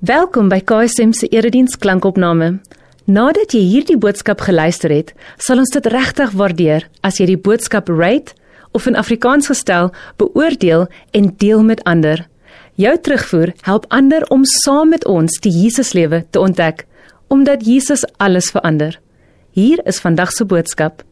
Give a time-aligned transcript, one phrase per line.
[0.00, 2.62] Welkom by KSM se erediens klankopname.
[3.04, 7.90] Nadat jy hierdie boodskap geluister het, sal ons dit regtig waardeer as jy die boodskap
[7.92, 8.32] rate
[8.72, 12.22] of in Afrikaans gestel beoordeel en deel met ander.
[12.80, 16.86] Jou terugvoer help ander om saam met ons die Jesuslewe te ontdek,
[17.28, 18.96] omdat Jesus alles verander.
[19.52, 21.04] Hier is vandag se boodskap.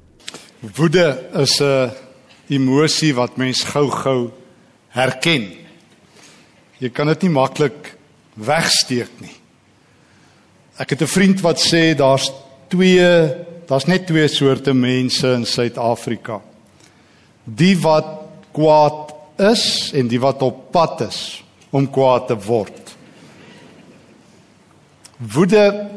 [0.81, 1.93] Woede is 'n
[2.49, 4.33] emosie wat mens gou-gou
[4.89, 5.53] herken.
[6.79, 7.98] Jy kan dit nie maklik
[8.39, 9.35] wegsteek nie.
[10.79, 12.31] Ek het 'n vriend wat sê daar's
[12.69, 13.35] twee,
[13.67, 16.41] daar's net twee soorte mense in Suid-Afrika.
[17.45, 18.07] Die wat
[18.53, 22.97] kwaad is en die wat op pad is om kwaad te word.
[25.19, 25.91] Woede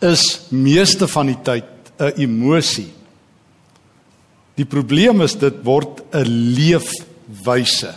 [0.00, 1.64] is meeste van die tyd
[1.98, 2.90] 'n emosie.
[4.54, 7.94] Die probleem is dit word 'n leefwyse.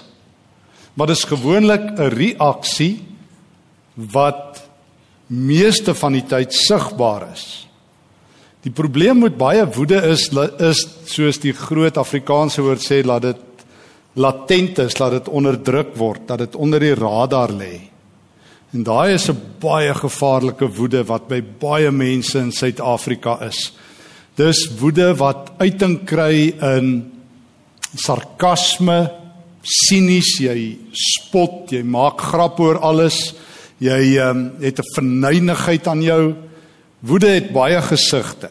[0.93, 3.14] Maar dit is gewoonlik 'n reaksie
[3.95, 4.61] wat
[5.27, 7.65] meeste van die tyd sigbaar is.
[8.65, 13.41] Die probleem met baie woede is is soos die groot Afrikaanse woord sê dat dit
[14.15, 17.91] latent is, dat dit onderdruk word, dat dit onder die radar lê.
[18.73, 23.71] En daai is 'n baie gevaarlike woede wat by baie mense in Suid-Afrika is.
[24.35, 27.11] Dis woede wat uiting kry in
[27.95, 29.11] sarkasme,
[29.61, 33.33] sinies, jy spot, jy maak grap oor alles.
[33.77, 36.35] Jy um, het 'n verneinigheid aan jou.
[36.99, 38.49] Woede het baie gesigte.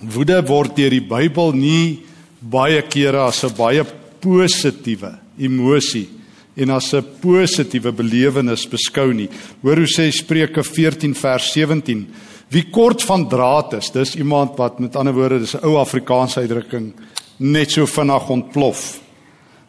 [0.00, 2.02] Woede word deur die Bybel nie
[2.40, 3.84] baie kere as 'n baie
[4.20, 6.08] positiewe emosie
[6.56, 9.28] en as 'n positiewe belewenis beskou nie.
[9.62, 12.06] Hoor hoe sê Spreuke 14 vers 17:
[12.48, 16.40] Wie kort van draad is, dis iemand wat met ander woorde, dis 'n ou Afrikaanse
[16.40, 16.92] uitdrukking,
[17.38, 19.00] net so vinnig ontplof.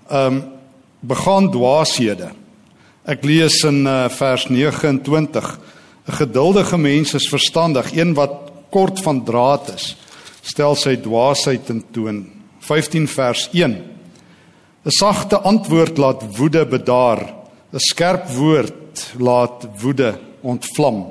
[0.09, 0.43] Ehm um,
[0.99, 2.31] begaan dwaashede.
[3.05, 5.59] Ek lees in uh, vers 29:
[6.09, 9.93] 'n Geduldige mens is verstandig, een wat kort van draad is,
[10.41, 12.25] stel sy dwaasheid in toon.
[12.65, 17.21] 15 vers 1: 'n Sagte antwoord laat woede bedaar,
[17.73, 21.05] 'n skerp woord laat woede ontvlam.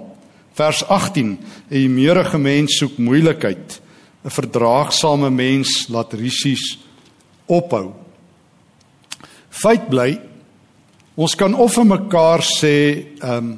[0.53, 1.39] Vers 18:
[1.71, 3.81] 'n humeureige mens soek moeilikheid,
[4.25, 6.79] 'n verdraagsame mens laat risies
[7.47, 7.95] ophou.
[9.51, 10.34] Feit bly
[11.15, 12.75] Ons kan of vir mekaar sê,
[13.23, 13.55] ehm um,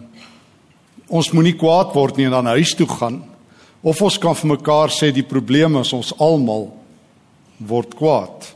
[1.06, 3.21] ons moenie kwaad word nie en dan huis toe gaan
[3.87, 6.72] of ons kan vir mekaar sê die probleem is ons almal
[7.62, 8.49] word kwaad.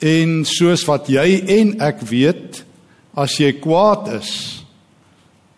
[0.00, 2.62] En soos wat jy en ek weet,
[3.12, 4.30] as jy kwaad is,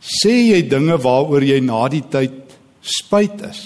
[0.03, 3.63] sê jy dinge waaroor jy na die tyd spyt is.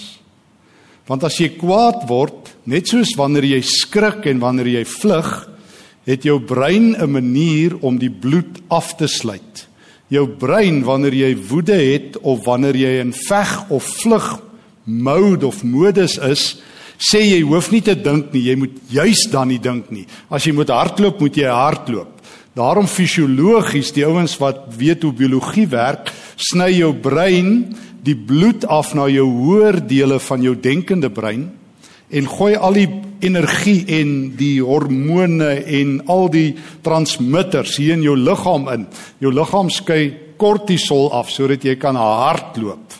[1.09, 5.33] Want as jy kwaad word, net soos wanneer jy skrik en wanneer jy vlug,
[6.07, 9.67] het jou brein 'n manier om die bloed af te sluit.
[10.07, 14.39] Jou brein wanneer jy woede het of wanneer jy in veg of vlug
[14.83, 16.61] mode of modus is,
[16.97, 20.07] sê jy hoef nie te dink nie, jy moet juis dan nie dink nie.
[20.29, 22.13] As jy moet hardloop, moet jy hardloop.
[22.55, 28.93] Daarom fisiologies, die ouens wat weet hoe biologie werk, sny jou brein die bloed af
[28.95, 31.51] na jou hoër dele van jou denkende brein
[32.09, 32.87] en gooi al die
[33.21, 36.55] energie en die hormone en al die
[36.85, 38.87] transmitters hier in jou liggaam in.
[39.19, 42.97] Jou liggaam skei kortisol af sodat jy kan hardloop.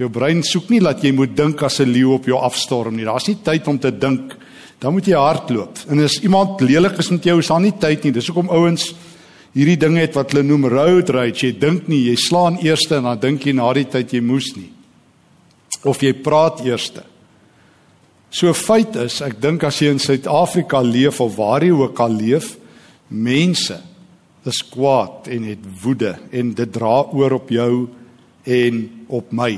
[0.00, 3.04] Jou brein soek nie dat jy moet dink as 'n leeu op jou afstorm nie.
[3.04, 4.36] Daar's nie tyd om te dink.
[4.78, 5.78] Dan moet jy hardloop.
[5.88, 8.12] En as iemand lelik is met jou, is daar nie tyd nie.
[8.12, 8.94] Dis hoekom ouens
[9.52, 11.46] hierdie ding het wat hulle noem road rage.
[11.46, 14.56] Jy dink nie, jy slaan eers en dan dink jy na die tyd jy moes
[14.56, 14.70] nie.
[15.84, 17.11] Of jy praat eerste.
[18.32, 22.14] So feit is, ek dink as jy in Suid-Afrika leef of waar jy ook al
[22.16, 22.54] leef,
[23.12, 23.76] mense
[24.48, 27.74] is kwaad en het woede en dit dra oor op jou
[28.48, 28.80] en
[29.12, 29.52] op my.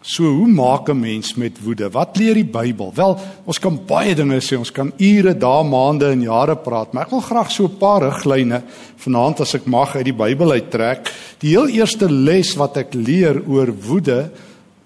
[0.00, 1.90] So hoe maak 'n mens met woede?
[1.92, 2.92] Wat leer die Bybel?
[2.94, 7.04] Wel, ons kan baie dinge sê, ons kan ure, dae, maande en jare praat, maar
[7.04, 8.62] ek wil graag so 'n paar riglyne
[8.96, 11.12] vanaand as ek mag uit die Bybel uittrek.
[11.40, 14.30] Die heel eerste les wat ek leer oor woede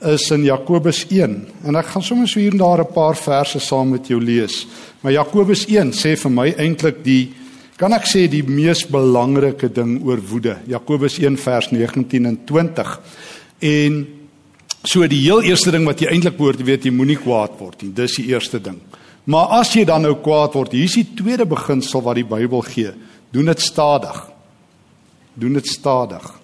[0.05, 3.61] is in Jakobus 1 en ek gaan sommer so hier en daar 'n paar verse
[3.61, 4.67] saam met jou lees.
[5.01, 7.33] Maar Jakobus 1 sê vir my eintlik die
[7.77, 10.59] kan ek sê die mees belangrike ding oor woede.
[10.67, 13.01] Jakobus 1 vers 19 en 20.
[13.59, 14.07] En
[14.83, 17.83] so die heel eerste ding wat jy eintlik behoort te weet, jy moenie kwaad word
[17.83, 17.93] nie.
[17.93, 18.79] Dis die eerste ding.
[19.25, 22.61] Maar as jy dan nou kwaad word, hier is die tweede beginsel wat die Bybel
[22.69, 22.93] gee.
[23.33, 24.21] Doen dit stadig.
[25.35, 26.41] Doen dit stadig.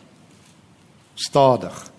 [1.15, 1.90] Stadig.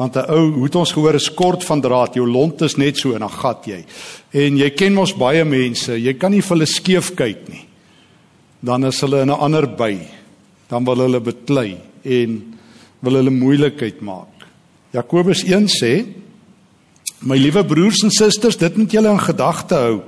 [0.00, 2.14] Want 'n ou, hoe het ons gehoor, is kort van draad.
[2.14, 3.84] Jou lont is net so en dan gat jy.
[4.32, 7.66] En jy ken mos baie mense, jy kan nie vir hulle skeef kyk nie.
[8.60, 9.98] Dan is hulle in 'n ander by.
[10.68, 12.58] Dan wil hulle beklei en
[13.00, 14.46] wil hulle moeilikheid maak.
[14.92, 16.06] Jakobus 1 sê:
[17.20, 20.02] My liewe broers en susters, dit moet julle in gedagte hou.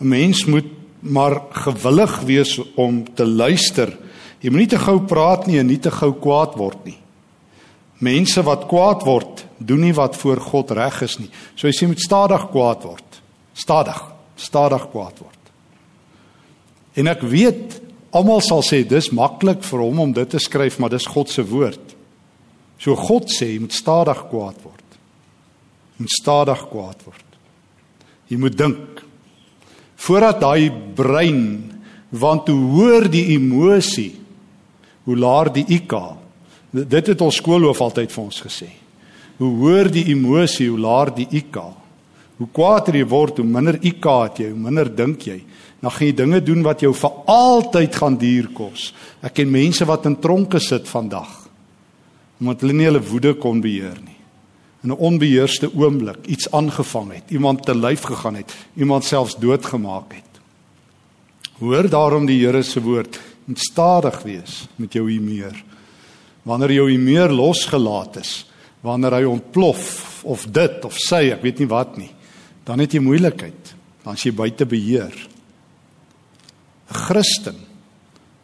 [0.00, 0.66] 'n Mens moet
[1.00, 3.98] maar gewillig wees om te luister.
[4.40, 7.03] Jy moenie te gou praat nie en nie te gou kwaad word nie.
[8.02, 11.30] Mense wat kwaad word, doen nie wat voor God reg is nie.
[11.54, 13.20] So jy sê moet stadig kwaad word.
[13.54, 14.00] Stadig,
[14.40, 15.52] stadig kwaad word.
[16.98, 17.78] En ek weet
[18.14, 21.42] almal sal sê dis maklik vir hom om dit te skryf, maar dis God se
[21.46, 21.94] woord.
[22.82, 24.98] So God sê jy moet stadig kwaad word.
[25.94, 27.38] Jy moet stadig kwaad word.
[28.30, 29.04] Jy moet dink
[30.04, 31.44] voordat daai brein
[32.14, 34.12] want hoe hoor die emosie
[35.04, 35.94] hoe laer die IQ
[36.74, 38.68] dit het ons skoolhoof altyd vir ons gesê.
[39.38, 41.60] Hoe hoor die emosie hoe laer die IQ
[42.34, 45.38] hoe kwaader jy word hoe minder IQ het jy hoe minder dink jy.
[45.80, 48.92] Dan gaan jy dinge doen wat jou vir altyd gaan duur kos.
[49.22, 51.40] Ek ken mense wat in tronke sit vandag
[52.42, 54.18] omdat hulle nie hulle woede kon beheer nie.
[54.82, 60.12] In 'n onbeheerste oomblik iets aangevang het, iemand te lyf gegaan het, iemand selfs doodgemaak
[60.12, 60.32] het.
[61.58, 65.64] Hoor daarom die Here se woord, moet stadig wees met jou humeur.
[66.44, 68.32] Wanneer jou humeur losgelaat is,
[68.84, 72.10] wanneer hy ontplof of dit of sy, ek weet nie wat nie,
[72.64, 73.72] dan het jy moeilikheid,
[74.04, 75.14] dan is jy buite beheer.
[76.90, 77.56] 'n Christen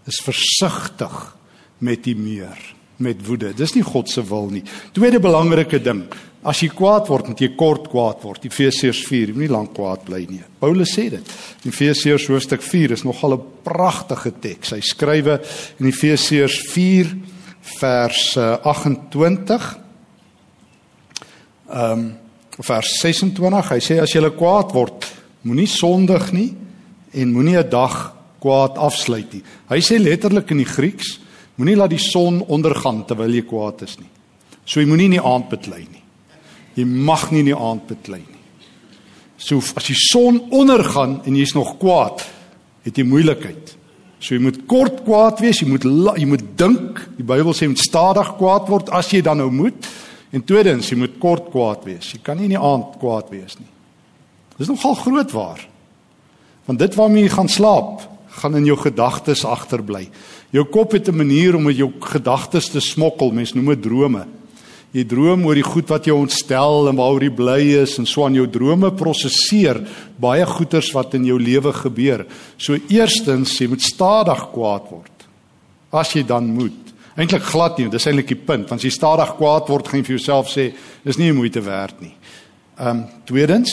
[0.08, 1.36] is versigtig
[1.78, 2.56] met humeur,
[2.96, 3.52] met woede.
[3.54, 4.64] Dis nie God se wil nie.
[4.92, 6.08] Tweede belangrike ding,
[6.40, 8.46] As jy kwaad word, moet jy kort kwaad word.
[8.48, 10.40] Efesiërs 4, jy moenie lank kwaad bly nie.
[10.60, 11.32] Paulus sê dit.
[11.68, 14.70] Efesiërs hoofstuk 4 is nogal 'n pragtige teks.
[14.72, 15.40] Hy skrywe
[15.80, 17.12] in Efesiërs 4
[17.60, 19.78] vers 28
[21.70, 22.10] ehm um,
[22.60, 23.70] vers 26.
[23.70, 25.06] Hy sê as jy kwaad word,
[25.48, 26.50] moenie sondig nie
[27.16, 29.42] en moenie 'n dag kwaad afsluit nie.
[29.68, 31.18] Hy sê letterlik in die Grieks,
[31.56, 34.08] moenie laat die son ondergaan terwyl jy kwaad is nie.
[34.64, 36.02] So jy moenie in die aand beklei nie.
[36.76, 38.40] Jy mag nie in die aand beklei nie.
[39.36, 42.22] So as die son ondergaan en jy's nog kwaad,
[42.84, 43.76] het jy moeilikheid.
[44.20, 45.86] So jy moet kort kwaad wees, jy moet
[46.20, 47.00] jy moet dink.
[47.16, 49.88] Die Bybel sê jy moet stadig kwaad word as jy dan nou moet.
[50.30, 52.12] En tweedens, jy moet kort kwaad wees.
[52.12, 53.70] Jy kan nie in die aand kwaad wees nie.
[54.60, 55.64] Dis nogal groot waar.
[56.68, 58.04] Want dit waarmee jy gaan slaap,
[58.42, 60.04] gaan in jou gedagtes agterbly.
[60.54, 63.32] Jou kop het 'n manier om met jou gedagtes te smokkel.
[63.32, 64.26] Mense noem dit drome.
[64.90, 68.24] Jy droom oor die goed wat jou ontstel en waaroor jy bly is en so
[68.26, 69.78] aan jou drome prosesseer
[70.18, 72.24] baie goeters wat in jou lewe gebeur.
[72.58, 75.28] So eerstens, jy moet stadig kwaad word.
[75.94, 76.90] As jy dan moet.
[77.14, 80.08] Eintlik glad nie, dis eintlik die punt, want as jy stadig kwaad word, gaan jy
[80.08, 80.70] vir jouself sê,
[81.06, 82.14] dis nie moeite werd nie.
[82.80, 83.70] Ehm um, tweedens,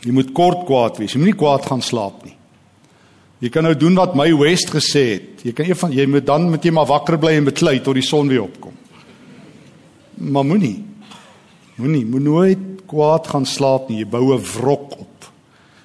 [0.00, 1.12] jy moet kort kwaad wees.
[1.12, 2.36] Jy moenie kwaad gaan slaap nie.
[3.44, 5.44] Jy kan nou doen wat my West gesê het.
[5.44, 7.96] Jy kan een van jy moet dan met jy maar wakker bly en beklei tot
[7.96, 8.69] die son weer opkom
[10.20, 10.84] maar moenie.
[11.80, 12.04] Moenie.
[12.06, 12.58] Moet nooit
[12.90, 14.02] kwaad gaan slaap nie.
[14.02, 15.30] Jy bou 'n wrok op.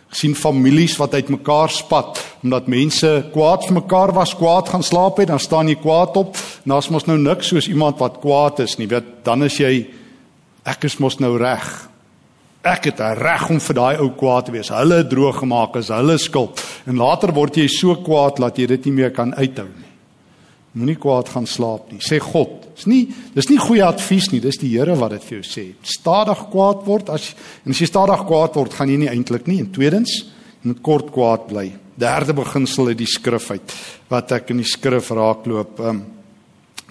[0.09, 2.23] Gesien families wat uitmekaar spat.
[2.43, 6.35] Omdat mense kwaad vir mekaar was kwaad gaan slaap het dan staan jy kwaad op.
[6.63, 8.87] En daar's mos nou niks soos iemand wat kwaad is nie.
[8.87, 9.87] Weet dan is jy
[10.63, 11.89] ek is mos nou reg.
[12.63, 14.69] Ek het reg om vir daai ou kwaad te wees.
[14.69, 16.63] Hulle droog gemaak is hulle skuld.
[16.85, 19.84] En later word jy so kwaad dat jy dit nie meer kan uithou nie
[20.75, 22.65] Moenie kwaad gaan slaap nie, sê God.
[22.75, 23.05] Dis nie
[23.35, 25.65] dis nie goeie advies nie, dis die Here wat dit vir jou sê.
[25.87, 27.29] Stadig kwaad word as
[27.63, 29.61] en as jy stadig kwaad word, gaan jy nie eintlik nie.
[29.63, 30.17] En tweedens,
[30.59, 31.69] jy moet kort kwaad bly.
[31.95, 33.77] Derde beginsel uit die skrif uit
[34.11, 35.79] wat ek in die skrif raakloop.
[35.79, 36.03] Um,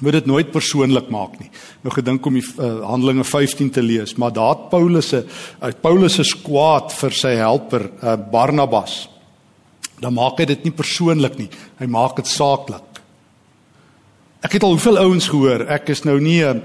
[0.01, 1.51] moet dit nooit persoonlik maak nie.
[1.85, 6.19] Nou gedink om die uh, Handelinge 15 te lees, maar daar Paulus se uh, Paulus
[6.25, 9.05] is kwaad vir sy helper uh, Barnabas.
[10.01, 11.51] Dan maak hy dit nie persoonlik nie.
[11.79, 12.94] Hy maak dit saaklik.
[14.45, 15.63] Ek het al hoeveel ouens gehoor.
[15.73, 16.61] Ek is nou nie 'n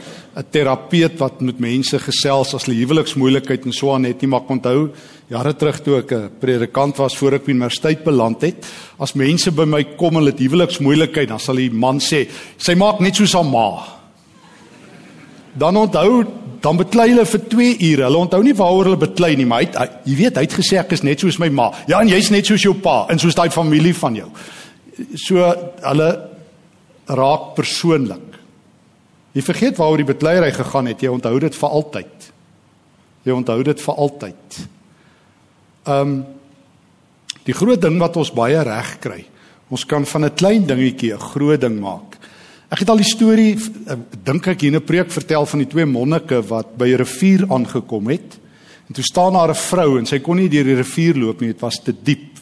[0.51, 4.49] terapeut wat met mense gesels as hulle huweliksmoeilikheid en so aan het nie, maar ek
[4.49, 4.91] onthou
[5.29, 8.65] jare terug toe ek 'n predikant was voor ek by universiteit beland het,
[8.99, 12.75] as mense by my kom en hulle het huweliksmoeilikheid, dan sal die man sê, "Sy
[12.75, 13.79] maak net soos haar ma."
[15.57, 16.25] Dan onthou
[16.61, 18.03] dan beklei hulle vir 2 ure.
[18.03, 19.69] Hulle onthou nie waaroor hulle beklei nie, maar hy
[20.05, 21.71] jy weet, hy het gesê ek is net soos my ma.
[21.87, 24.29] Ja, en jy's net soos jou pa en soos daai familie van jou.
[25.15, 25.35] So
[25.81, 26.28] hulle
[27.09, 28.37] raak persoonlik.
[29.33, 32.29] Jy vergeet waaroor die bekleierery gegaan het, jy onthou dit vir altyd.
[33.25, 34.59] Jy onthou dit vir altyd.
[35.89, 36.19] Um
[37.49, 39.23] die groot ding wat ons baie reg kry.
[39.73, 42.17] Ons kan van 'n klein dingetjie 'n groot ding maak.
[42.69, 45.85] Ek het al die storie eh, dink ek hier 'n preek vertel van die twee
[45.85, 48.37] monnike wat by 'n rivier aangekom het.
[48.87, 51.53] En toe staan daar 'n vrou en sy kon nie deur die rivier loop nie,
[51.53, 52.38] dit was te diep.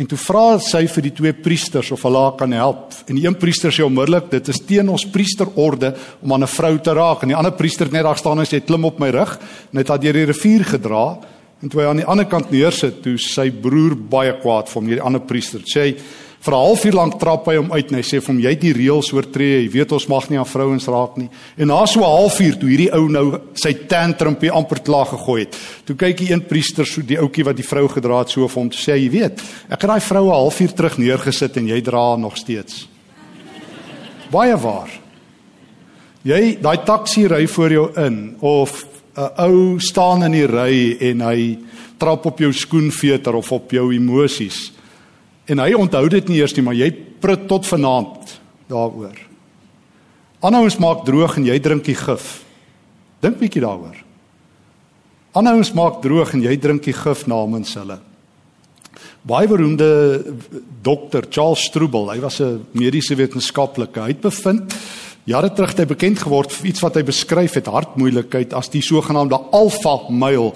[0.00, 2.94] En toe vra sy vir die twee priesters of hulle haar kan help.
[3.04, 5.92] En die een priester sê onmiddellik, dit is teen ons priesterorde
[6.24, 7.22] om aan 'n vrou te raak.
[7.22, 9.38] En die ander priester het net daar staan en sê klim op my rug
[9.72, 11.18] en het haar deur die rivier gedra.
[11.62, 14.86] En toe hy aan die ander kant neersit, toe sy broer baie kwaad vir hom,
[14.86, 15.60] hierdie ander priester.
[15.60, 15.96] Sê hy
[16.40, 18.60] vir 'n halfuur lank trap hy hom uit en hy sê vir hom jy het
[18.60, 19.62] die reëls oortree.
[19.62, 21.28] Jy weet ons mag nie aan vrouens raak nie.
[21.58, 25.56] En na so 'n halfuur toe hierdie ou nou sy tantrumpie amper klaar gegooi het.
[25.84, 28.62] Toe kyk die een priester so die ouetjie wat die vrou gedra het so vir
[28.62, 32.16] hom sê jy weet, ek het daai vrou 'n halfuur terug neergesit en jy dra
[32.16, 32.88] nog steeds.
[34.30, 34.88] Baie waar.
[36.24, 41.20] Jy daai taxi ry voor jou in of 'n ou staan in die ry en
[41.20, 41.58] hy
[41.98, 44.72] trap op jou skoenveter of op jou emosies.
[45.50, 46.90] En hy onthou dit nie eers nie, maar jy
[47.22, 48.36] prut tot vanaand
[48.70, 49.16] daaroor.
[50.40, 52.28] Anderhouens maak droog en jy drink die gif.
[53.20, 53.98] Dink bietjie daaroor.
[55.36, 57.98] Anderhouens maak droog en jy drink die gif namens hulle.
[59.26, 59.88] Baie beroemde
[60.82, 64.00] dokter Charles Strubel, hy was 'n mediese wetenskaplike.
[64.00, 64.74] Hy het bevind
[65.24, 68.82] jare terug het hy bekend geword vir iets wat hy beskryf het hartmoeilikheid as die
[68.82, 70.52] sogenaamde alpha male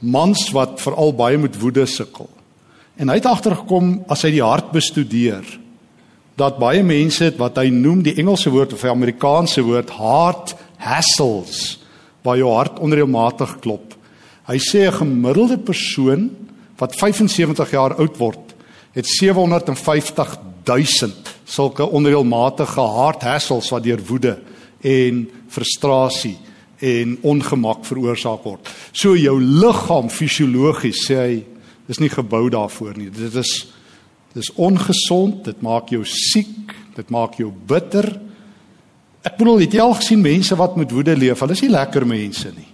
[0.00, 2.28] mans wat veral baie met woede sukkel.
[2.98, 5.46] En hy het agtergekom as hy die hart bestudeer
[6.38, 10.54] dat baie mense het wat hy noem die Engelse woord of die Amerikaanse woord heart
[10.82, 11.78] hassles
[12.26, 13.94] waar jou hart onreëlmatig klop.
[14.46, 16.30] Hy sê 'n gemiddelde persoon
[16.78, 18.54] wat 75 jaar oud word,
[18.94, 21.12] het 750 000
[21.44, 24.38] sulke onreëlmatige heart hassles wat deur woede
[24.82, 26.36] en frustrasie
[26.78, 28.68] en ongemak veroorsaak word.
[28.92, 31.44] So jou liggaam fisiologies sê hy
[31.88, 33.10] is nie gebou daarvoor nie.
[33.10, 33.52] Dit is
[34.36, 38.06] dis ongesond, dit maak jou siek, dit maak jou bitter.
[39.26, 41.40] Ek bedoel, het jy al gesien mense wat met woede leef?
[41.42, 42.68] Hulle is nie lekker mense nie.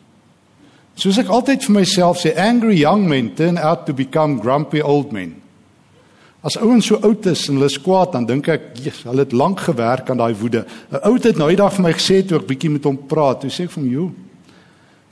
[0.98, 5.14] Soos ek altyd vir myself sê, angry young men turn out to become grumpy old
[5.14, 5.32] men.
[6.44, 9.32] As ouens so oud is en hulle is kwaad, dan dink ek, "Jesus, hulle het
[9.32, 12.46] lank gewerk aan daai woede." 'n Ou het nou eendag vir my gesê toe ek
[12.46, 14.12] bietjie met hom praat, toe sê ek vir hom, "Jo,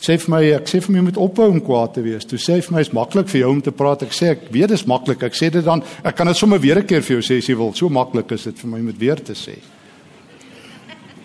[0.03, 2.57] sê vir my, ek sê vir my moet ophou om kwaad te wees." Toe sê
[2.59, 4.79] hy vir my, "Is maklik vir jou om te praat." Ek sê, "Ek weet dit
[4.79, 7.23] is maklik." Ek sê dit dan, ek kan dit sommer weer 'n keer vir jou
[7.23, 7.73] sê as jy wil.
[7.75, 9.59] So maklik is dit vir my om dit weer te sê.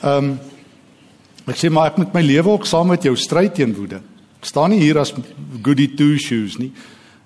[0.04, 0.40] Ehm um,
[1.48, 4.02] ek sê maar ek moet my lewe ook saam met jou stry teen woede.
[4.40, 5.14] Ek staan nie hier as
[5.64, 6.72] goody two shoes nie.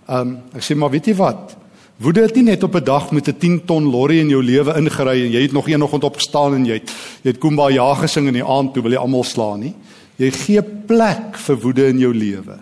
[0.07, 1.57] Ehm um, ek sê maar weet jy wat?
[2.01, 4.73] Woede het nie net op 'n dag met 'n 10 ton lorry in jou lewe
[4.77, 6.89] ingery en jy het nog eenoggend opgestaan en jy het
[7.23, 9.75] jy het Kumba ja gesing in die aand toe wil jy almal slaan nie.
[10.21, 12.59] Jy gee plek vir woede in jou lewe.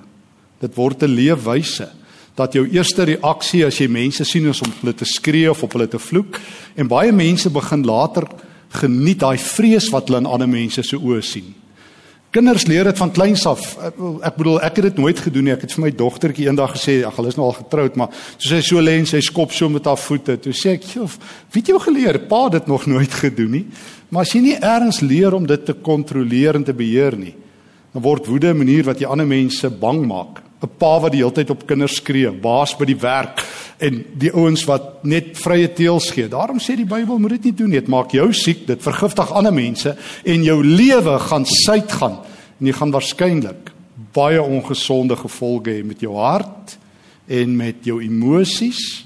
[0.62, 1.90] Dit word 'n leefwyse
[2.36, 5.74] dat jou eerste reaksie as jy mense sien is om hulle te skree of op
[5.74, 6.40] hulle te vloek
[6.78, 8.24] en baie mense begin later
[8.70, 11.54] geniet daai vrees wat hulle in ander mense se oë sien.
[12.30, 13.64] Kinders leer dit van kleins af.
[14.22, 15.54] Ek bedoel ek het dit nooit gedoen nie.
[15.56, 18.52] Ek het vir my dogtertjie eendag gesê, ag, hulle is nou al getroud, maar toe
[18.52, 21.18] sy so lê en sy skop so met haar voete, toe sê ek, "Jof,
[21.52, 22.20] weet jy hoe geleer?
[22.30, 23.66] Pa het dit nog nooit gedoen nie."
[24.10, 27.34] Maar as jy nie eers leer om dit te kontroleer en te beheer nie,
[27.94, 30.42] dan word woede 'n manier wat jy ander mense bang maak.
[30.62, 33.46] 'n Pa wat die hele tyd op kinders skree, baas by die werk
[33.80, 36.28] en die ouens wat net vrye teels gee.
[36.28, 37.80] Daarom sê die Bybel moet dit nie doen nie.
[37.80, 42.20] Dit maak jou siek, dit vergiftig ander mense en jou lewe gaan suid gaan
[42.60, 43.72] en jy gaan waarskynlik
[44.14, 46.78] baie ongesonde gevolge hê met jou hart
[47.28, 49.06] en met jou emosies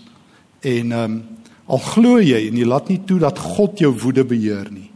[0.62, 1.22] en ehm um,
[1.64, 4.90] al glo jy en jy laat nie toe dat God jou woede beheer nie,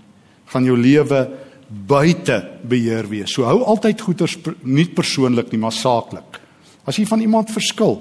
[0.51, 1.21] gaan jou lewe
[1.67, 3.33] buite beheer wees.
[3.33, 6.39] So hou altyd goeders nie persoonlik nie, maar saaklik.
[6.87, 7.99] As jy van iemand verskil,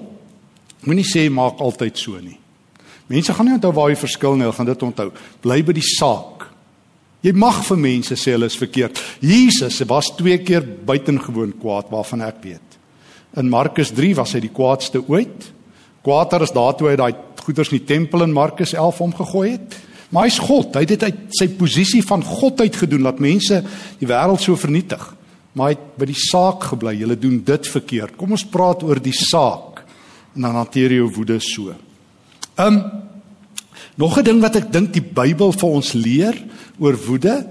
[0.86, 2.38] moenie sê maak altyd so nie.
[3.10, 5.10] Mense gaan nie onthou waar jy verskil nie, hulle gaan dit onthou.
[5.42, 6.46] Bly by die saak.
[7.26, 8.98] Jy mag vir mense sê hulle is verkeerd.
[9.22, 12.78] Jesus was twee keer buitengewoon kwaad waarvan ek weet.
[13.36, 15.50] In Markus 3 was hy die kwaadste ooit.
[16.06, 17.14] Kwaader is daartoe hy daai
[17.46, 19.76] goeders in die tempel in Markus 11 omgegooi het.
[20.14, 20.74] Maar hy's God.
[20.76, 23.62] Hy het dit uit sy posisie van God uit gedoen dat mense
[24.00, 25.02] die wêreld so vernietig.
[25.56, 26.94] Maar hy het by die saak gebly.
[27.00, 28.16] Julle doen dit verkeerd.
[28.20, 29.82] Kom ons praat oor die saak
[30.36, 31.74] en dan hanteer jy woede so.
[32.60, 32.82] Um
[33.96, 36.36] nog 'n ding wat ek dink die Bybel vir ons leer
[36.78, 37.46] oor woede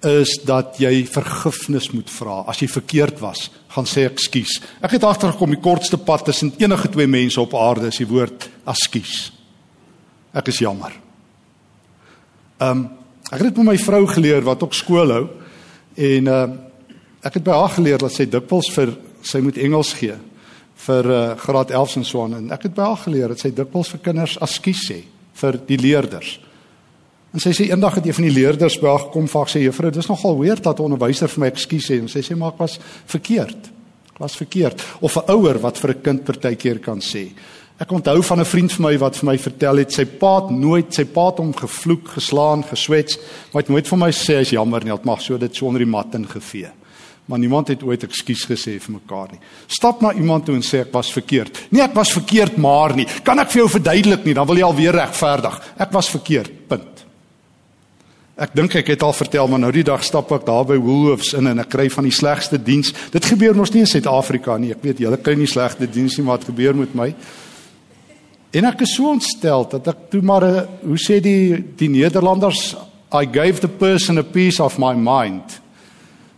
[0.00, 2.44] is dat jy vergifnis moet vra.
[2.46, 4.60] As jy verkeerd was, gaan sê ekskuus.
[4.82, 8.48] Ek het agtergekom die kortste pad tussen enige twee mense op aarde is die woord
[8.66, 9.32] ekskuus.
[10.32, 11.03] Ek is jammer.
[12.64, 12.84] Ehm um,
[13.24, 15.24] ek het dit met my vrou geleer wat ook skool hou
[15.94, 16.60] en ehm uh,
[17.24, 18.90] ek het by haar geleer dat sy dikwels vir
[19.24, 20.16] sy moet Engels gee
[20.86, 23.50] vir uh, graad 11 en so aan en ek het by haar geleer dat sy
[23.56, 24.98] dikwels vir kinders askies sê
[25.40, 26.34] vir die leerders.
[27.34, 29.90] En sy sê eendag het een van die leerders by haar gekom vir sê juffrou
[29.90, 32.58] dis nogal weird dat 'n onderwyser vir my ekskuus sê en sy sê maar ek
[32.58, 33.72] was verkeerd.
[34.14, 37.32] Ek was verkeerd of 'n ouer wat vir 'n kind partykeer kan sê
[37.82, 40.50] Ek onthou van 'n vriend van my wat vir my vertel het sy pa het
[40.50, 43.18] nooit sy pa het hom gevloek, geslaan, geswets,
[43.52, 45.80] maar het nooit vir my sê hy's jammer nie, het mag so dit so onder
[45.80, 46.70] die mat ingevee.
[47.26, 49.40] Maar niemand het ooit ekskuus gesê vir mekaar nie.
[49.66, 51.66] Stap na iemand toe en sê ek was verkeerd.
[51.70, 53.06] Nee, ek was verkeerd maar nie.
[53.24, 55.72] Kan ek vir jou verduidelik nie, dan wil jy alweer regverdig.
[55.78, 56.68] Ek was verkeerd.
[56.68, 57.04] Punt.
[58.36, 61.32] Ek dink ek het al vertel maar nou die dag stap ek daar by Woolworths
[61.38, 62.92] in en ek kry van die slegste diens.
[63.10, 64.72] Dit gebeur mos nie in Suid-Afrika nie.
[64.72, 67.14] Ek weet julle kry nie slegte diens nie, maar wat gebeur met my?
[68.54, 72.76] En ek is so ontstel dat ek toe maar 'n hoe sê die die Nederlanders
[73.12, 75.60] I gave the person a piece of my mind.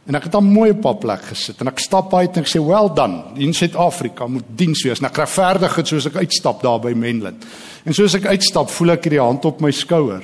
[0.07, 2.61] En ek het aan 'n mooi plek gesit en ek stap uit en ek sê
[2.61, 3.23] well done.
[3.37, 4.99] In Suid-Afrika moet diens wees.
[4.99, 7.37] En ek regverdig dit soos ek uitstap daar by Menlyn.
[7.85, 10.23] En soos ek uitstap, voel ek hierdie hand op my skouer.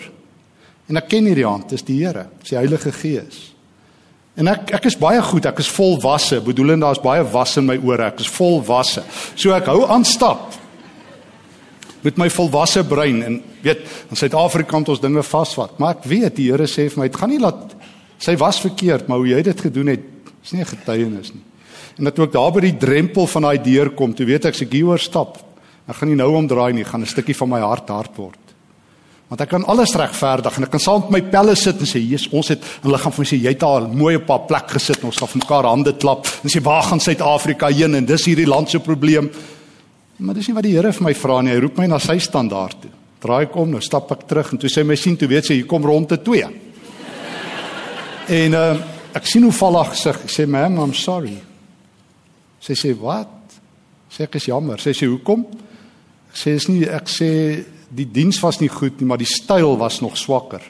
[0.89, 3.53] En ek ken hierdie hand, dis die Here, dis die Heilige Gees.
[4.37, 7.77] En ek ek is baie goed, ek is volwasse, bedoelend daar's baie was in my
[7.77, 9.03] ore, ek is volwasse.
[9.35, 10.62] So ek hou aan stap
[12.03, 15.79] met my volwasse brein en weet in Suid-Afrika het ons dinge vasvat.
[15.79, 17.77] Maar ek weet die Here sê vir my dit gaan nie laat
[18.23, 20.05] sy was verkeerd maar hoe jy dit gedoen het
[20.43, 21.43] is nie 'n getuienis nie.
[21.99, 24.73] En dat ook daar by die drempel van daai deur kom toe weet ek ek
[24.73, 25.39] hier oor stap
[25.89, 28.39] ek gaan nie nou omdraai nie gaan 'n stukkie van my hart hard word.
[29.29, 31.99] Want ek kan alles regverdig en ek kan saam met my pelle sit en sê
[31.99, 34.47] Jesus ons het en hulle gaan vir my sê jy het 'n mooi op 'n
[34.47, 37.95] plek gesit ons gaan mekaar hande klap en sê waar gaan Suid-Afrika heen?
[37.95, 39.31] En dis hierdie land se probleem
[40.23, 41.51] Maar dis nie wat die Here vir my vra nie.
[41.51, 42.91] Hy roep my na sy standaard toe.
[43.23, 45.57] Draai ek om, nou stap ek terug en toe sê my sien toe weet sy
[45.59, 46.47] hier kom rond te twee.
[48.43, 48.77] en uh,
[49.19, 50.21] ek sien hoe val haar gesig.
[50.27, 51.35] Ek sê ma'am, I'm sorry.
[52.63, 53.59] Sy sê wat?
[54.15, 54.79] Sê ek is jammer.
[54.83, 55.43] Sy sê hoekom?
[56.31, 57.33] Ek sê is nie ek sê
[57.93, 60.63] die diens was nie goed nie, maar die styl was nog swakker.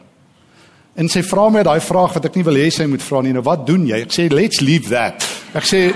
[0.97, 3.37] En sy vra my daai vraag wat ek nie wil hê sy moet vra nie.
[3.37, 4.00] Nou wat doen jy?
[4.09, 5.28] Ek sê let's leave that.
[5.56, 5.90] Ek sê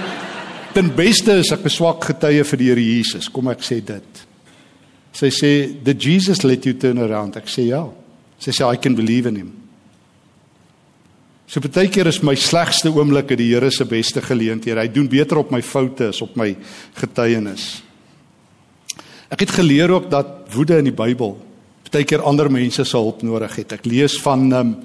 [0.76, 3.28] ten beste is ek 'n swak getuie vir die Here Jesus.
[3.28, 4.26] Kom ek sê dit.
[5.12, 7.88] Sy sê, "Did Jesus let you turn around?" Ek sê ja.
[8.38, 9.52] Sy sê, "I can believe in him."
[11.47, 14.80] So baie keer is my slegste oomblikke die Here se beste geleenthede.
[14.80, 16.56] Hy doen beter op my foute as op my
[16.95, 17.82] getuienis.
[19.30, 21.47] Ek het geleer ook dat woede in die Bybel
[21.97, 23.73] baie keer ander mense se hulp nodig het.
[23.73, 24.76] Ek lees van um,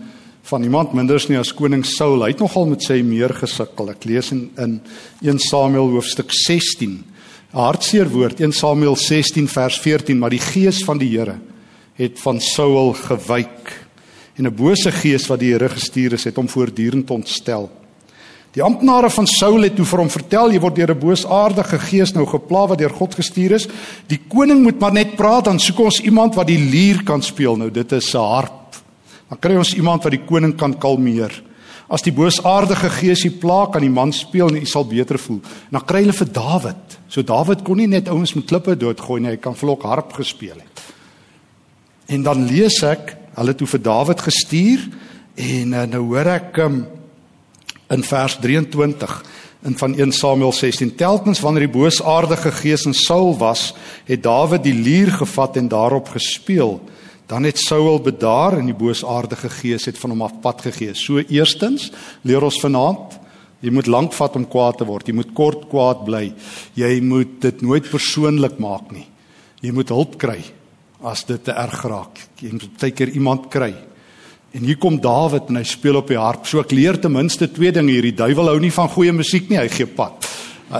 [0.49, 2.23] van iemand minders nie as koning Saul.
[2.23, 3.91] Hy het nogal met sy meer gesukkel.
[3.93, 4.79] Ek lees in in
[5.21, 7.03] 1 Samuel hoofstuk 16.
[7.53, 11.39] 'n Hartseer woord 1 Samuel 16 vers 14, maar die gees van die Here
[11.95, 13.87] het van Saul gewyk
[14.37, 17.69] en 'n bose gees wat die Here gestuur is, het hom voortdurend ontstel.
[18.51, 22.13] Die amptenare van Saul het toe vir hom vertel jy word deur 'n boosaardige gees
[22.13, 23.67] nou gepla wat deur God gestuur is.
[24.07, 27.55] Die koning moet maar net praat dan soek ons iemand wat die lier kan speel.
[27.55, 28.75] Nou dit is 'n harp
[29.31, 31.31] dan kry ons iemand wat die koning kan kalmeer.
[31.91, 35.39] As die boosaardige gees die pla kan die man speel en hy sal beter voel.
[35.69, 36.97] En dan kry hulle vir Dawid.
[37.07, 40.59] So Dawid kon nie net ouens met klippe doodgooi nie, hy kan vlok harp gespeel
[40.59, 40.83] het.
[42.11, 44.83] En dan lees ek, hulle het toe vir Dawid gestuur
[45.39, 46.81] en uh, nou hoor ek um,
[47.95, 49.17] in vers 23
[49.67, 53.69] in van 1 Samuel 16 telkens wanneer die boosaardige gees in Saul was,
[54.09, 56.81] het Dawid die lier gevat en daarop gespeel.
[57.31, 60.91] Dan het Saul bedaar en die boosaardige gees het van hom af pad gegee.
[60.99, 61.87] So eerstens
[62.27, 63.19] leer ons vanaand
[63.61, 65.07] jy moet lank vat om kwaad te word.
[65.07, 66.25] Jy moet kort kwaad bly.
[66.75, 69.05] Jy moet dit nooit persoonlik maak nie.
[69.61, 70.39] Jy moet hulp kry
[71.07, 72.19] as dit te erg raak.
[72.41, 73.71] Jy moet baie keer iemand kry.
[74.51, 76.49] En hier kom Dawid en hy speel op die harp.
[76.49, 78.09] So ek leer ten minste twee dinge hier.
[78.09, 79.61] Die duiwel hou nie van goeie musiek nie.
[79.61, 80.27] Hy gee pad.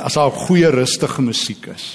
[0.01, 1.93] As daar goeie rustige musiek is.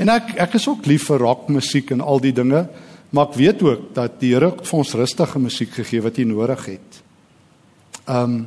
[0.00, 2.64] En ek ek is ook lief vir rockmusiek en al die dinge.
[3.10, 6.64] Maar ek weet ook dat die Here vir ons rustige musiek gegee wat jy nodig
[6.76, 7.02] het.
[8.06, 8.46] Um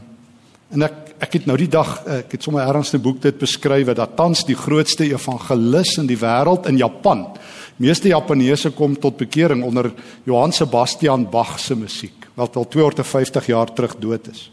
[0.69, 3.87] en ek ek het nou die dag ek het sommer ergens 'n boek dit beskryf
[3.95, 7.25] dat tans die grootste evangelis in die wêreld in Japan.
[7.77, 9.91] Meeste Japaneese kom tot bekering onder
[10.23, 14.51] Johann Sebastian Bach se musiek wat al 250 jaar terug dood is.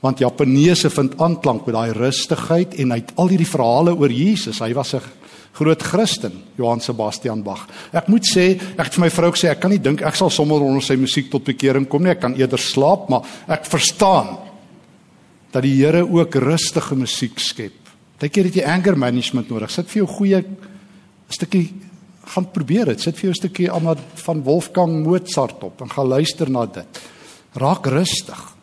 [0.00, 4.58] Want Japaneese vind aanklank met daai rustigheid en hy het al hierdie verhale oor Jesus.
[4.58, 5.00] Hy was 'n
[5.52, 7.66] groot Christen, Johann Sebastian Bach.
[7.92, 10.30] Ek moet sê, ek het vir my vrou gesê ek kan nie dink ek sal
[10.30, 12.14] sommer onder sy musiek tot bekering kom nie.
[12.14, 14.36] Ek kan eerder slaap, maar ek verstaan
[15.50, 17.76] dat die Here ook rustige musiek skep.
[18.20, 19.72] Partykeer het jy anger management nodig.
[19.72, 20.42] Sit vir jou goeie
[21.32, 21.66] stukkie
[22.30, 23.00] gaan probeer dit.
[23.00, 27.00] Sit vir jou 'n stukkie aan van Wolfgang Mozart op en gaan luister na dit.
[27.54, 28.54] Raak rustig.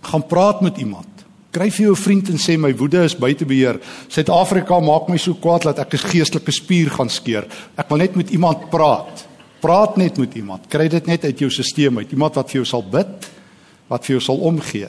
[0.00, 1.17] Gaan praat met iemand.
[1.48, 3.78] Kry vir jou vriend en sê my woede is buite beheer.
[4.12, 7.46] Suid-Afrika maak my so kwaad dat ek 'n geestelike spier gaan skeer.
[7.76, 9.26] Ek wil net met iemand praat.
[9.60, 10.68] Praat net met iemand.
[10.68, 12.12] Kry dit net uit jou stelsel uit.
[12.12, 13.30] Iemand wat vir jou sal bid,
[13.88, 14.88] wat vir jou sal omgee.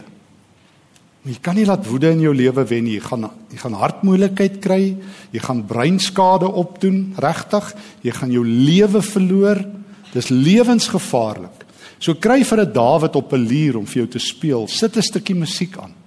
[1.24, 2.95] Jy kan nie laat woede in jou lewe wen nie.
[2.95, 4.98] Jy gaan jy gaan hartmoeilikheid kry,
[5.32, 7.74] jy gaan breinskade opdoen, regtig.
[8.04, 9.65] Jy gaan jou lewe verloor.
[10.13, 11.65] Dis lewensgevaarlik.
[12.00, 14.67] So kry vir 'n Dawid op 'n lier om vir jou te speel.
[14.67, 15.98] Sit 'n stukkie musiek aan.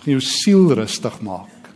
[0.00, 1.70] Gaan jou siel rustig maak.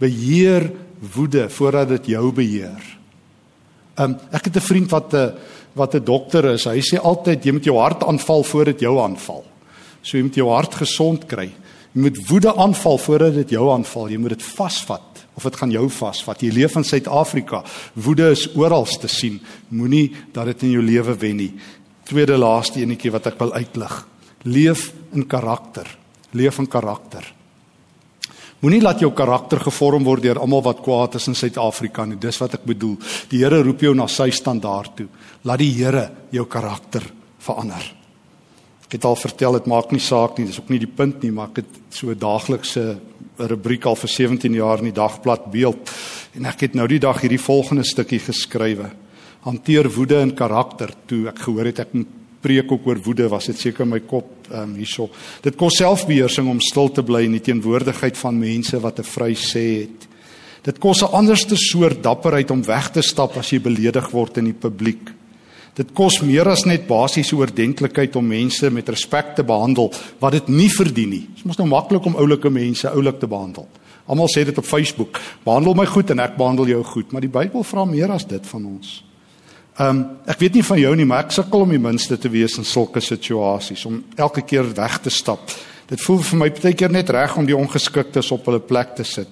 [0.00, 0.70] Beheer
[1.14, 2.98] woede voordat dit jou beheer.
[3.98, 5.34] Um ek het 'n vriend wat 'n
[5.74, 6.64] wat 'n dokter is.
[6.64, 9.44] Hy sê altyd jy moet jou hart aanval voordat dit jou aanval.
[10.02, 11.52] So jy moet jou hart gesond kry.
[11.92, 14.08] Jy moet woede aanval voordat dit jou aanval.
[14.08, 16.40] Jy moet dit vasvat of dit gaan jou vasvat.
[16.40, 17.62] Jy leef in Suid-Afrika.
[17.94, 19.40] Woede is oral te sien.
[19.68, 21.54] Moenie dat dit in jou lewe wen nie.
[22.04, 24.06] Tweede laaste enetjie wat ek wil uitlig.
[24.42, 25.86] Leef in karakter.
[26.32, 27.37] Leef in karakter.
[28.58, 32.16] Moenie laat jou karakter gevorm word deur almal wat kwaad is in Suid-Afrika nie.
[32.18, 32.96] Dis wat ek bedoel.
[33.30, 35.06] Die Here roep jou na sy standaard toe.
[35.46, 37.06] Laat die Here jou karakter
[37.46, 37.84] verander.
[38.88, 41.30] Ek het al vertel dit maak nie saak nie, dis ook nie die punt nie,
[41.30, 42.98] maar ek het so 'n daaglikse
[43.38, 45.90] rubriek al vir 17 jaar in die dagblad beeld
[46.34, 48.90] en ek het nou die dag hierdie volgende stukkie geskrywe.
[49.44, 50.90] Hanteer woede in karakter.
[51.06, 54.48] Toe ek gehoor het ek moet preek ook oor woede, was dit seker my kop
[54.50, 55.08] ehm um, hierso.
[55.42, 59.34] Dit kos selfbeheersing om stil te bly in die teenwoordigheid van mense wat 'n vry
[59.34, 60.08] sê het.
[60.62, 64.44] Dit kos 'n anderste soort dapperheid om weg te stap as jy beledig word in
[64.44, 65.12] die publiek.
[65.74, 70.48] Dit kos meer as net basiese oordentlikheid om mense met respek te behandel wat dit
[70.48, 71.26] nie verdien nie.
[71.30, 73.68] Dit is mos nou maklik om oulike mense oulik te behandel.
[74.06, 75.20] Almal sê dit op Facebook.
[75.44, 78.46] Behandel my goed en ek behandel jou goed, maar die Bybel vra meer as dit
[78.46, 79.07] van ons.
[79.78, 82.28] Ehm um, ek weet nie van jou nie, maar ek sukkel om die minste te
[82.28, 85.52] wees in sulke situasies om elke keer weg te stap.
[85.88, 89.06] Dit voel vir my baie keer net reg om die ongeskiktes op hulle plek te
[89.06, 89.30] sit.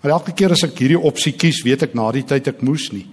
[0.00, 2.88] Maar elke keer as ek hierdie opsie kies, weet ek na die tyd ek moes
[2.94, 3.04] nie.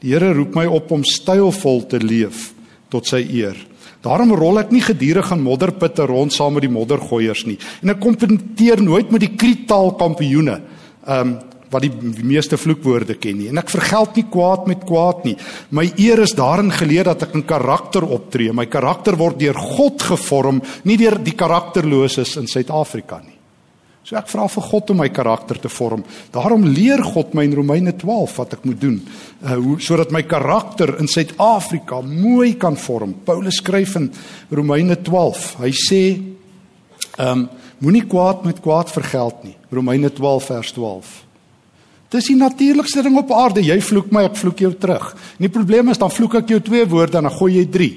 [0.00, 2.52] Die Here roep my op om stylvol te leef
[2.92, 3.58] tot sy eer.
[4.02, 7.58] Daarom rol ek nie gedurig in modderputte rond saam met die moddergooiers nie.
[7.82, 10.60] En ek kompeteer nooit met die krietaal kampioene.
[11.02, 11.40] Ehm um,
[11.72, 13.48] wat die meeste vloekwoorde ken nie.
[13.50, 15.36] En ek vergeld nie kwaad met kwaad nie.
[15.74, 18.52] My eer is daarin geleer dat ek in karakter optree.
[18.52, 23.38] My karakter word deur God gevorm, nie deur die karakterloses in Suid-Afrika nie.
[24.02, 26.02] So ek vra vir God om my karakter te vorm.
[26.34, 28.98] Daarom leer God my in Romeine 12 wat ek moet doen,
[29.46, 33.14] uh hoe sodat my karakter in Suid-Afrika mooi kan vorm.
[33.24, 34.10] Paulus skryf in
[34.50, 35.48] Romeine 12.
[35.62, 36.04] Hy sê
[37.18, 37.50] ehm um,
[37.82, 39.56] moenie kwaad met kwaad vergeld nie.
[39.74, 41.14] Romeine 12 vers 12.
[42.12, 43.62] Dis die natuurlikste ding op aarde.
[43.64, 45.12] Jy vloek my, ek vloek jou terug.
[45.38, 47.92] En die probleem is dan vloek ek jou twee woorde en dan gooi jy drie.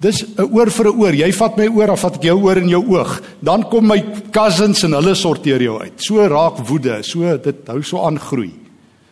[0.00, 1.14] Dis 'n oor vir 'n oor.
[1.14, 3.22] Jy vat my oor, dan vat ek jou oor in jou oog.
[3.42, 4.00] Dan kom my
[4.30, 5.92] cousins en hulle sorteer jou uit.
[5.96, 8.52] So raak woede, so dit hou so aan groei.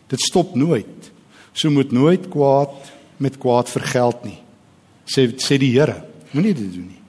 [0.09, 1.13] Dit stop nooit.
[1.53, 2.71] So moet nooit kwaad
[3.19, 4.39] met kwaad vergeld nie.
[5.05, 7.03] Sê sê die Here, moenie dit doen nie.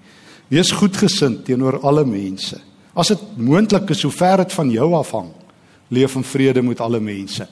[0.50, 2.60] Wees goedgesind teenoor alle mense.
[2.96, 5.32] As dit moontlik is, sover dit van jou afhang,
[5.88, 7.48] leef in vrede met alle mense.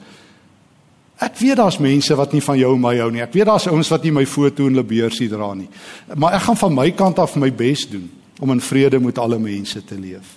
[1.16, 3.22] Ek weet daar's mense wat nie van jou en my hou nie.
[3.24, 5.68] Ek weet daar's ouens wat nie my foto en hulle beursie dra nie.
[6.14, 9.38] Maar ek gaan van my kant af my bes doen om in vrede met alle
[9.40, 10.36] mense te leef.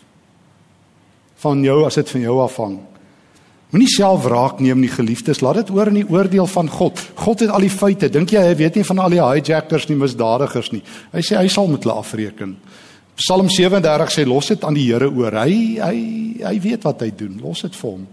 [1.43, 2.79] Van jou as dit van jou afhang.
[3.69, 5.43] Moenie self wraak neem nie, geliefdes.
[5.45, 7.01] Laat dit oor in die oordeel van God.
[7.19, 8.09] God het al die feite.
[8.09, 10.81] Dink jy hy weet nie van al die hijackers nie, misdadigers nie.
[11.12, 12.55] Hy sê hy sal met hulle afreken.
[13.19, 15.36] Psalm 37 sê los dit aan die Here oor.
[15.43, 15.97] Hy hy
[16.39, 17.36] hy weet wat hy doen.
[17.43, 18.08] Los dit vir hom.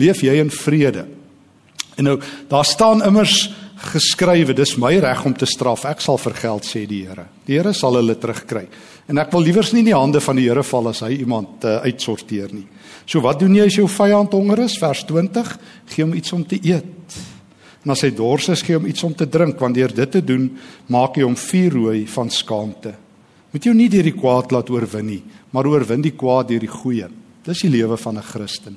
[0.00, 1.04] Leef jy in vrede.
[1.96, 2.16] En nou
[2.48, 3.50] daar staan immers
[3.92, 5.84] geskrywe, dis my reg om te straf.
[5.88, 7.26] Ek sal vergeld sê die Here.
[7.44, 8.64] Die Here sal hulle terugkry.
[9.12, 11.64] En ek wil liewers nie in die hande van die Here val as hy iemand
[11.68, 12.66] uh, uitsorteer nie.
[13.04, 14.80] So wat doen jy as jou vyand honger is?
[14.80, 15.56] Vers 20:
[15.92, 17.20] Gee hom iets om te eet.
[17.84, 20.24] En as hy dors is, gee hom iets om te drink, want deur dit te
[20.24, 20.48] doen,
[20.90, 22.96] maak jy hom vuurrooi van skaamte.
[23.56, 25.22] Moet jy nie deur die kwaad laat oorwin nie,
[25.56, 27.06] maar oorwin die kwaad deur die goeie.
[27.46, 28.76] Dis die lewe van 'n Christen.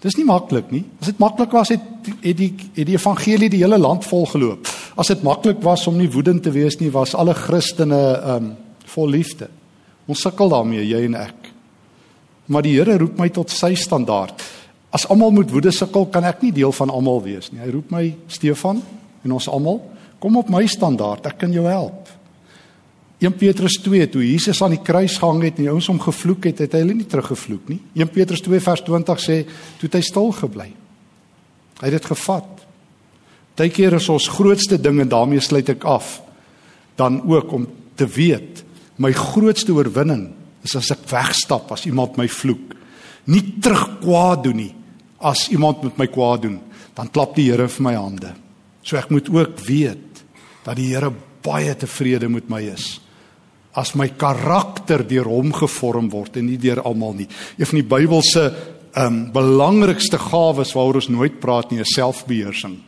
[0.00, 0.84] Dis nie maklik nie.
[1.00, 1.80] As dit maklik was het
[2.22, 4.68] het die het die evangelie die hele land vol geloop.
[4.96, 9.08] As dit maklik was om nie woedend te wees nie, was alle Christene um vol
[9.08, 9.48] liefde.
[10.06, 11.52] Ons sukkel daarmee, jy en ek.
[12.46, 14.40] Maar die Here roep my tot sy standaard.
[14.92, 17.60] As almal moet woede sukkel, kan ek nie deel van almal wees nie.
[17.60, 18.82] Hy roep my Stefan
[19.24, 19.82] en ons almal,
[20.20, 22.19] kom op my standaard, ek kan jou help.
[23.20, 26.46] 1 Petrus 2 toe Jesus aan die kruis gehang het en die ouens hom gevloek
[26.48, 27.80] het, het hy hulle nie teruggevloek nie.
[28.00, 29.42] 1 Petrus 2 vers 20 sê
[29.76, 30.70] toe het hy stil gebly.
[31.80, 32.60] Hy het dit gevat.
[33.60, 36.22] Partykeer is ons grootste ding en daarmee sluit ek af
[36.96, 37.66] dan ook om
[38.00, 38.62] te weet
[38.96, 40.30] my grootste oorwinning
[40.64, 42.72] is as ek wegstap as iemand my vloek.
[43.28, 44.70] Nie terug kwaad doen nie.
[45.20, 46.56] As iemand met my kwaad doen,
[46.96, 48.32] dan klap die Here vir my hande.
[48.80, 50.24] So ek moet ook weet
[50.64, 51.12] dat die Here
[51.44, 52.96] baie tevrede met my is
[53.78, 57.28] as my karakter deur hom gevorm word en nie deur almal nie.
[57.58, 58.50] Een van die Bybel se
[58.90, 62.80] ehm um, belangrikste gawes waaroor ons nooit praat nie, is selfbeheersing.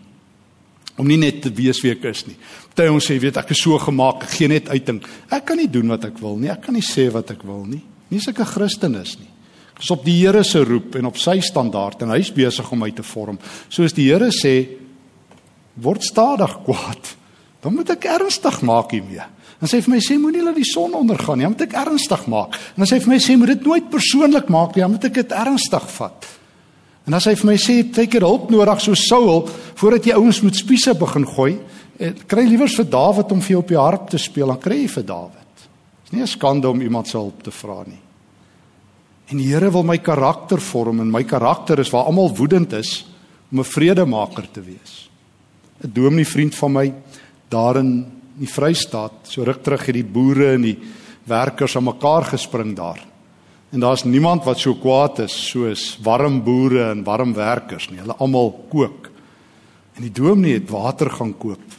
[0.98, 2.34] Om nie net te weet wie ek is nie.
[2.74, 4.98] Party ons sê, weet ek is so gemaak, ek gee net uiting.
[5.30, 6.50] Ek kan nie doen wat ek wil nie.
[6.50, 7.82] Ek kan nie sê wat ek wil nie.
[8.10, 9.30] Nie 'n Christen is nie.
[9.76, 12.78] Ek is op die Here se roep en op sy standaard en hy's besig om
[12.78, 13.38] my te vorm.
[13.68, 14.68] Soos die Here sê,
[15.76, 17.16] word stadig kwaad.
[17.62, 19.22] Dan moet ek ernstig maak hiermee.
[19.62, 22.24] Dan sê hy vir my sê moenie laat die son ondergaan nie, moet ek ernstig
[22.26, 22.56] maak.
[22.74, 25.34] En dan sê vir my sê moet dit nooit persoonlik maak nie, moet ek dit
[25.38, 26.26] ernstig vat.
[27.06, 29.44] En sê hy vir my sê tyd het hulp nodig so Saul
[29.78, 31.52] voordat jy ouens met spiese begin gooi,
[31.94, 34.80] eh, kry liewers vir Dawid om vir jou op die harp te speel, dan kry
[34.80, 35.54] jy vir Dawid.
[35.54, 38.02] Dit is nie 'n skande om iemand se hulp te vra nie.
[39.30, 43.06] En die Here wil my karakter vorm en my karakter is waar almal woedend is
[43.52, 45.08] om 'n vredemaker te wees.
[45.84, 46.94] 'n Dominee vriend van my
[47.48, 50.76] daarin die Vrystaat, so ruk terug het die boere en die
[51.28, 53.00] werkers aan mekaar gespring daar.
[53.72, 58.02] En daar's niemand wat so kwaad is soos warm boere en warm werkers nie.
[58.02, 59.08] Hulle almal kook.
[59.96, 61.78] En die dominee het water gaan koop.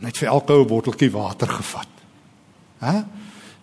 [0.00, 1.90] Net vir elke ou botteltjie water gevat.
[2.80, 2.94] Hæ?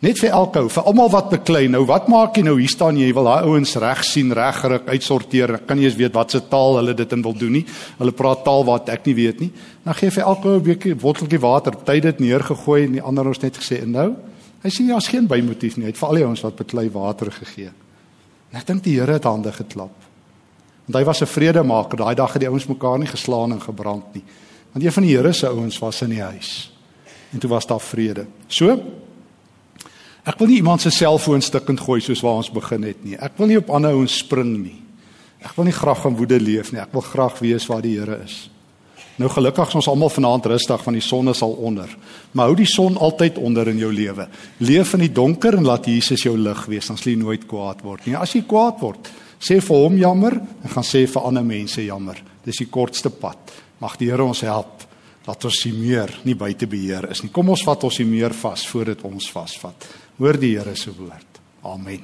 [0.06, 1.64] Net vir elke ou, vir almal wat beklei.
[1.72, 2.60] Nou wat maak jy nou?
[2.60, 5.56] Hier staan jy, jy wil daai ouens reg sien, reggerig, uitsorteer.
[5.66, 7.64] Kan jy eens weet wat se taal hulle dit in wil doen nie?
[7.98, 9.50] Hulle praat taal wat ek nie weet nie.
[9.82, 13.26] Dan gee vir elke ou 'n bietjie botteltjie water, tyd dit neergegooi en die ander
[13.26, 14.16] ons net gesê, "En nou?"
[14.62, 15.86] Hy sê daar's geen bymotief nie.
[15.86, 17.72] Hy het vir al die ouens wat beklei water gegee.
[18.52, 19.94] En ek dink die Here het hande geklap.
[20.86, 21.98] Want hy was 'n vredemaker.
[21.98, 24.24] Daai dag het die ouens mekaar nie geslaan en gebrand nie.
[24.72, 26.72] Want een van die Here se ouens was in die huis.
[27.34, 28.26] En toe was daar vrede.
[28.48, 28.80] So
[30.26, 33.14] Ek wil nie iemand se selfoon stikkend gooi soos waar ons begin het nie.
[33.22, 34.80] Ek wil nie op ander ouens spring nie.
[35.46, 36.82] Ek wil nie graag in woede leef nie.
[36.82, 38.48] Ek wil graag weet waar die Here is.
[39.22, 41.92] Nou gelukkig is ons almal vanaand rustig van die son is al onder.
[42.34, 44.26] Maar hou die son altyd onder in jou lewe.
[44.60, 47.86] Leef in die donker en laat Jesus jou lig wees, dan sal jy nooit kwaad
[47.86, 48.18] word nie.
[48.20, 49.08] As jy kwaad word,
[49.40, 52.20] sê vir hom jammer en gaan sê vir ander mense jammer.
[52.44, 53.54] Dis die kortste pad.
[53.80, 54.84] Mag die Here ons help
[55.26, 57.32] dat ons nie meer nie buite beheer is nie.
[57.34, 59.88] Kom ons vat ons nie meer vas voordat ons vasvat.
[60.16, 61.40] Hoor die Here se woord.
[61.68, 62.04] Amen.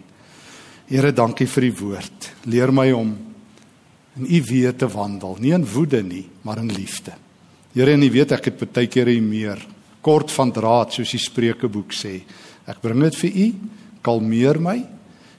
[0.89, 2.29] Here, dankie vir die woord.
[2.51, 3.11] Leer my om
[4.19, 7.13] in u weë te wandel, nie in woede nie, maar in liefde.
[7.71, 9.61] Here, en u weet ek het baie keer hier meer
[10.03, 12.17] kort van draad soos die Spreuke boek sê.
[12.67, 13.45] Ek bring dit vir u,
[14.03, 14.81] kalmeer my.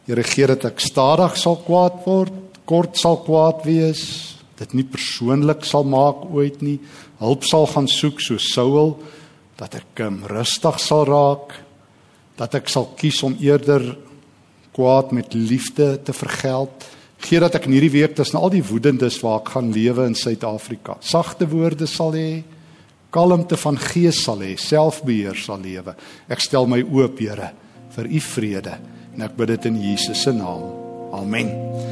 [0.07, 4.07] Here, gee dat ek stadig sal kwaad word, kort sal kwaad wees,
[4.57, 6.79] dit nie persoonlik sal maak ooit nie.
[7.21, 8.95] Hulp sal gaan soek so Saul
[9.61, 11.53] dat ek um, rustig sal raak
[12.43, 13.85] dat ek sal kies om eerder
[14.75, 16.89] kwaad met liefde te vergeld.
[17.23, 20.19] Gee dat ek in hierdie week tussen al die woedendes waar ek gaan lewe in
[20.19, 22.43] Suid-Afrika, sagte woorde sal hê,
[23.15, 25.95] kalmte van gees sal hê, selfbeheer sal lewe.
[26.33, 27.53] Ek stel my oop, Here,
[27.95, 28.77] vir u vrede
[29.13, 30.67] en ek bid dit in Jesus se naam.
[31.13, 31.92] Amen.